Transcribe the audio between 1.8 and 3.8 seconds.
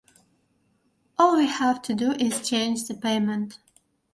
to do is change the payment.